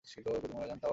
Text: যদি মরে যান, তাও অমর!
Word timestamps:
যদি 0.05 0.47
মরে 0.53 0.67
যান, 0.67 0.77
তাও 0.81 0.81
অমর! 0.81 0.89